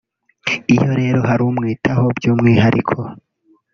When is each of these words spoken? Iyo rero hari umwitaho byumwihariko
Iyo 0.73 0.89
rero 0.99 1.19
hari 1.29 1.41
umwitaho 1.49 2.05
byumwihariko 2.17 2.95